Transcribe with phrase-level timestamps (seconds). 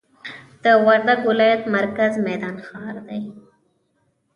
[0.63, 3.21] د وردګ ولایت مرکز میدان ښار دی